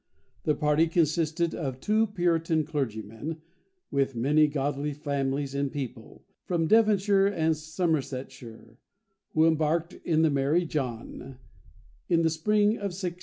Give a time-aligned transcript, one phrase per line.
[0.45, 3.39] The party consisted of two Puritan clergymen,
[3.91, 8.79] "with many godly families and people" from Devonshire and Somersetshire,
[9.35, 11.37] who embarked in the "Mary John,"
[12.09, 13.19] in the spring of 1630.